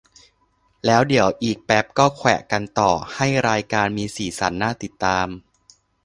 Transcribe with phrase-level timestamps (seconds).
[0.85, 5.27] แล้วเดี๋ยวอีกแป๊ปก็แขวะกันต่อ ให้รายการมีสีสันน่าติดตาม